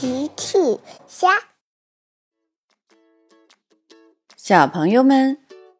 [0.00, 0.78] 奇趣
[1.08, 1.26] 虾，
[4.36, 5.38] 小朋友们，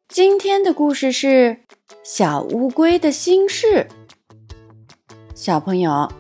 [0.09, 1.61] 今天的故事是
[2.03, 3.87] 小乌龟的心事。
[5.37, 6.11] 小朋友，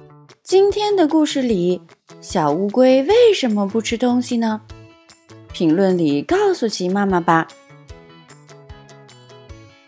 [0.45, 1.83] 今天的故事里，
[2.21, 4.61] 小乌龟为什么不吃东西呢？
[5.53, 7.49] 评论里告诉奇妈妈吧。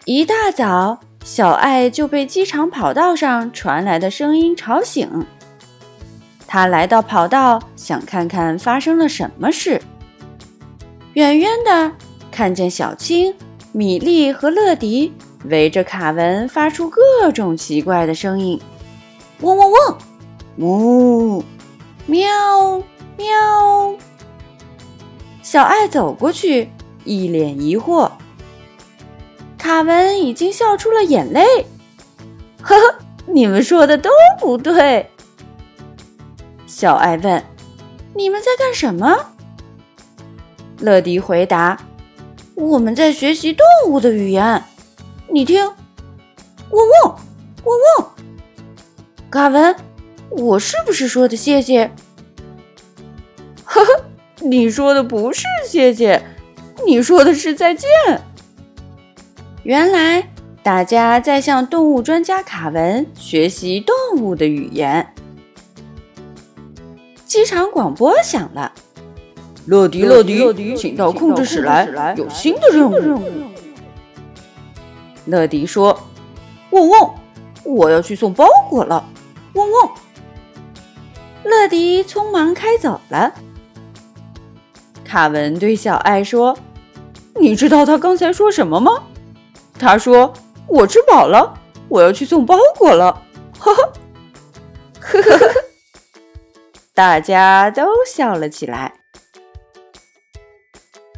[0.05, 5.25] 一大早，小爱就被机场跑道上传来的声音吵醒。
[6.53, 9.81] 他来到跑道，想看看发生了什么事。
[11.13, 11.93] 远远的
[12.29, 13.33] 看见小青、
[13.71, 15.13] 米莉和乐迪
[15.45, 18.61] 围着卡文，发出各种奇怪的声音：
[19.43, 19.99] 嗡嗡嗡，
[21.39, 21.45] 呜，
[22.07, 22.83] 喵
[23.17, 23.97] 喵。
[25.41, 26.69] 小爱走过去，
[27.05, 28.11] 一脸疑惑。
[29.57, 31.45] 卡文已经笑出了眼泪。
[32.61, 34.11] 呵呵，你们说的都
[34.41, 35.09] 不对。
[36.81, 37.45] 小爱问
[38.17, 39.15] ：“你们在干什么？”
[40.81, 41.79] 乐迪回答
[42.57, 44.65] ：“我们在学习动物的语言。
[45.29, 45.63] 你听，
[46.71, 47.17] 嗡嗡，
[47.65, 48.07] 嗡嗡。”
[49.31, 49.77] 卡文，
[50.31, 51.91] 我是不是说的谢谢？
[53.63, 54.05] 呵呵，
[54.39, 56.25] 你说的不是谢谢，
[56.87, 57.91] 你说的是再见。
[59.65, 60.31] 原来
[60.63, 65.13] 大家在向动物专家卡文学习动物的语言。
[67.31, 68.73] 机场广播响了，
[69.67, 73.23] 乐迪，乐迪，请到控制室来，有新的任务。
[75.27, 75.97] 乐迪说
[76.71, 77.15] ：“嗡嗡，
[77.63, 79.05] 我要去送包裹了。”
[79.55, 79.91] 嗡嗡，
[81.45, 83.33] 乐迪匆忙开走了。
[85.05, 86.59] 卡文对小爱说
[87.41, 89.05] ：“你知道他刚才说什么吗？
[89.79, 90.33] 他说
[90.67, 91.55] ：‘我吃饱了，
[91.89, 93.23] 我要去送包裹了。’
[93.61, 93.93] 呵呵，
[94.99, 95.55] 呵呵呵呵。”
[97.01, 98.93] 大家都笑了起来。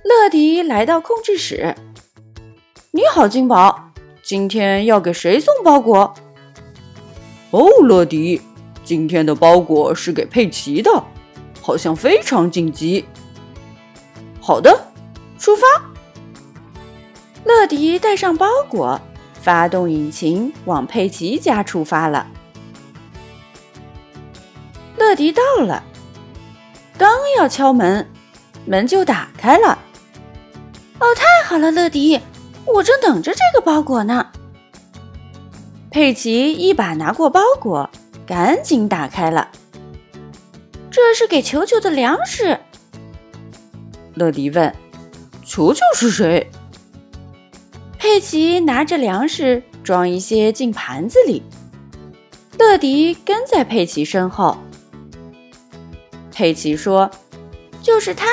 [0.05, 1.75] 乐迪来到控制室。
[2.95, 3.91] “你好，金宝，
[4.23, 6.15] 今天要给谁送包裹
[7.51, 8.41] ？”“哦，乐迪，
[8.85, 11.03] 今天的包裹是给佩奇的，
[11.61, 13.05] 好像非常紧急。
[14.41, 14.87] ”“好的，
[15.37, 15.67] 出发。”
[17.43, 19.01] 乐迪带上包裹，
[19.33, 22.25] 发动引擎往佩奇家出发了。
[25.13, 25.85] 乐迪到了，
[26.97, 28.09] 刚要敲门，
[28.65, 29.79] 门就打开了。
[30.99, 32.19] 哦，太好了，乐迪，
[32.65, 34.29] 我正等着这个包裹呢。
[35.91, 37.91] 佩奇一把拿过包裹，
[38.27, 39.51] 赶紧打开了。
[40.91, 42.59] 这是给球球的粮食。
[44.15, 44.75] 乐迪问
[45.45, 46.51] ：“球球是谁？”
[48.01, 51.43] 佩奇拿着粮食装一些进盘子里，
[52.59, 54.57] 乐迪跟在佩奇身后。
[56.43, 57.09] 佩奇说
[57.81, 58.27] ：“就是它，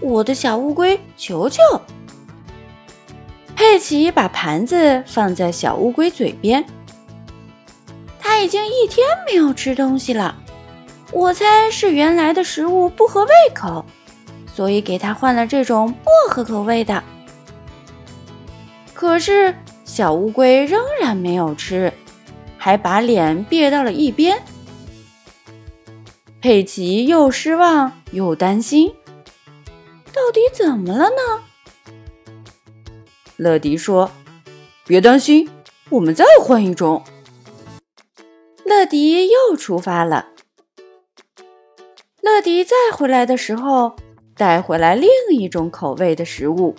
[0.00, 1.60] 我的小乌龟球球。”
[3.54, 6.64] 佩奇把盘子放在小乌龟嘴边。
[8.18, 10.34] 他已经一天没有吃东西了，
[11.12, 13.84] 我猜是原来的食物不合胃口，
[14.52, 17.04] 所以给他换了这种薄荷口味的。
[18.92, 21.92] 可是小乌龟仍然没有吃，
[22.56, 24.36] 还把脸别到了一边。
[26.40, 28.94] 佩奇又失望又担心，
[30.12, 31.42] 到底怎么了呢？
[33.36, 34.10] 乐迪说
[34.86, 35.50] ：“别担心，
[35.90, 37.02] 我们再换一种。”
[38.64, 40.28] 乐迪又出发了。
[42.20, 43.96] 乐迪再回来的时候，
[44.36, 46.76] 带回来另一种口味的食物。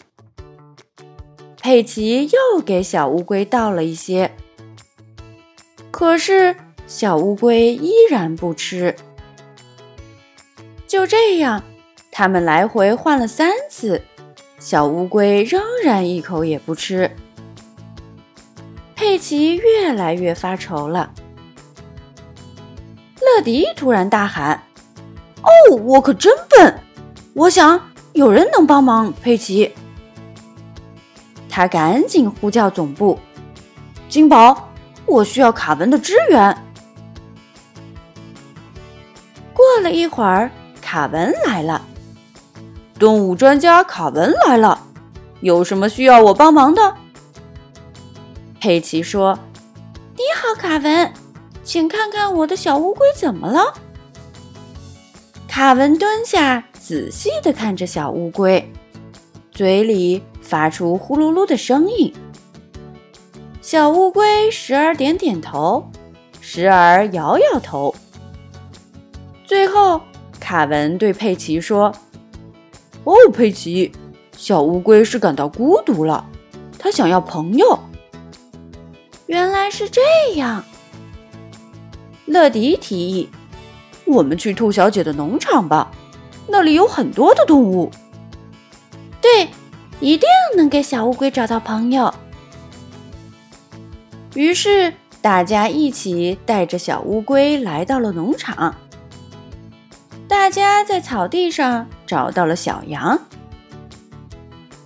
[1.61, 4.31] 佩奇又给小乌龟倒了一些，
[5.91, 6.55] 可是
[6.87, 8.95] 小乌龟依然不吃。
[10.89, 11.63] 就这样，
[12.11, 14.01] 他们来回换了三次，
[14.57, 17.15] 小乌龟仍然一口也不吃。
[18.95, 21.11] 佩奇越来越发愁了。
[23.21, 24.63] 乐迪突然大喊
[25.69, 26.79] ：“哦，我可真笨！
[27.35, 27.79] 我想
[28.13, 29.71] 有人能帮忙。”佩奇，
[31.47, 33.19] 他赶紧呼叫总部
[34.09, 34.71] ：“金宝，
[35.05, 36.57] 我需要卡文的支援。”
[39.53, 40.49] 过了一会儿。
[40.91, 41.85] 卡文来了，
[42.97, 44.87] 动物专家卡文来了，
[45.39, 46.95] 有什么需要我帮忙的？
[48.59, 49.37] 佩奇说
[50.17, 51.13] ：“你好，卡文，
[51.63, 53.71] 请看看我的小乌龟怎么了？”
[55.47, 58.73] 卡文蹲下，仔细的看着小乌龟，
[59.51, 62.11] 嘴里发出呼噜噜的声音。
[63.61, 65.87] 小乌龟时而点点头，
[66.41, 67.93] 时而摇摇头，
[69.45, 70.01] 最后。
[70.49, 71.93] 卡文对佩奇说
[73.05, 73.91] ：“哦，佩奇，
[74.35, 76.25] 小乌龟是感到孤独了，
[76.79, 77.77] 它想要朋友。”
[79.27, 80.01] 原来是这
[80.37, 80.63] 样。
[82.25, 83.29] 乐迪提议
[84.07, 85.91] ：“我们去兔小姐的农场吧，
[86.47, 87.91] 那里有很多的动物。”
[89.21, 89.49] 对，
[89.99, 92.11] 一定能给小乌龟找到朋友。
[94.33, 94.91] 于是
[95.21, 98.73] 大家一起带着小乌龟来到了农场。
[100.49, 103.19] 大家在草地上找到了小羊。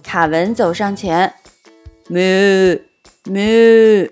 [0.03, 1.35] 卡文走上前，
[2.09, 2.83] 咩
[3.23, 4.11] 咩。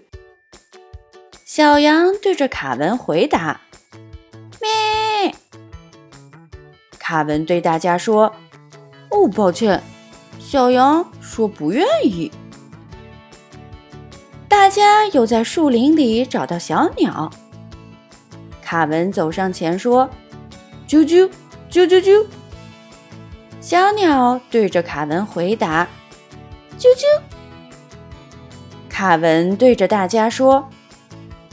[1.43, 3.59] 小羊对着卡文回答
[4.61, 5.35] ：“咩。”
[6.97, 8.33] 卡文对大家说
[9.11, 9.83] ：“哦，抱歉。”
[10.39, 12.31] 小羊说：“不愿意。”
[14.47, 17.29] 大家又在树林里找到小鸟。
[18.63, 20.09] 卡文走上前说
[20.91, 21.29] ：“啾啾
[21.71, 22.25] 啾啾啾。”
[23.61, 25.87] 小鸟对着卡文回答
[26.77, 27.21] ：“啾啾。”
[28.89, 30.67] 卡文对着大家说：“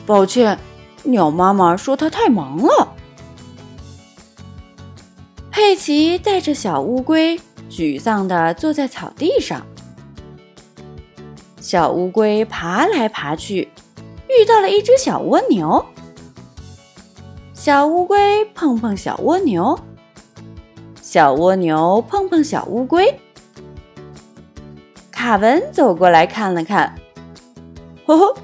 [0.04, 0.58] 抱歉，
[1.04, 2.96] 鸟妈妈说它太忙了。”
[5.52, 7.40] 佩奇带着小乌龟。
[7.70, 9.64] 沮丧地坐在草地上，
[11.60, 13.68] 小乌龟爬来爬去，
[14.26, 15.84] 遇到了一只小蜗牛。
[17.68, 19.78] 小乌龟碰碰小蜗牛，
[21.02, 23.14] 小蜗牛碰碰小乌龟。
[25.10, 26.94] 卡文走过来看了看，
[28.06, 28.34] 呵呵，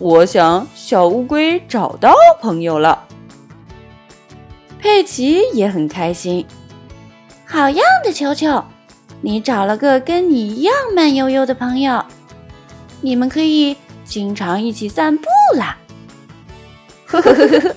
[0.00, 3.06] 我想小乌龟找到朋友了。
[4.80, 6.44] 佩奇也很开心，
[7.46, 8.64] 好样的，球球！
[9.20, 12.04] 你找了个跟你一样慢悠悠的朋友，
[13.00, 15.78] 你们可以经常一起散步啦！
[17.06, 17.76] 呵呵呵呵呵，